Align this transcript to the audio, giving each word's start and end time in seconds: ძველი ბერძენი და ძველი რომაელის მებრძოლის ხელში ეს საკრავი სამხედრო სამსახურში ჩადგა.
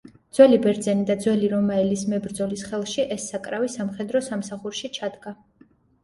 ძველი 0.35 0.57
ბერძენი 0.61 1.03
და 1.09 1.15
ძველი 1.25 1.49
რომაელის 1.49 2.05
მებრძოლის 2.13 2.63
ხელში 2.69 3.05
ეს 3.15 3.27
საკრავი 3.33 3.69
სამხედრო 3.75 4.23
სამსახურში 4.29 4.91
ჩადგა. 4.97 5.35